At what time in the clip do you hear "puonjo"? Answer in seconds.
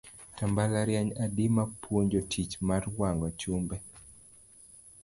1.81-2.19